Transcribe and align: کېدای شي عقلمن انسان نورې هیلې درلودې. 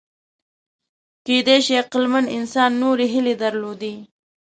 کېدای 1.25 1.59
شي 1.65 1.73
عقلمن 1.83 2.25
انسان 2.37 2.71
نورې 2.83 3.05
هیلې 3.13 3.33
درلودې. 3.43 3.93